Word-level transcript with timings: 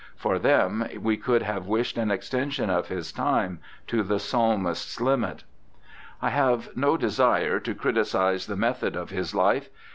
For 0.15 0.39
them 0.39 0.87
we 0.99 1.15
could 1.15 1.43
have 1.43 1.67
wished 1.67 1.95
an 1.95 2.09
extension 2.09 2.71
of 2.71 2.87
his 2.87 3.11
time 3.11 3.59
to 3.85 4.01
the 4.01 4.17
Psalmist's 4.17 4.97
hmit. 4.97 5.43
I 6.23 6.31
have 6.31 6.75
no 6.75 6.97
desire 6.97 7.59
to 7.59 7.75
criticize 7.75 8.47
the 8.47 8.55
method 8.55 8.95
of 8.95 9.11
his 9.11 9.35
life. 9.35 9.69